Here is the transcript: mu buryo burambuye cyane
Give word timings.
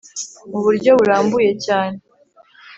mu 0.49 0.59
buryo 0.65 0.91
burambuye 0.99 1.51
cyane 1.65 1.97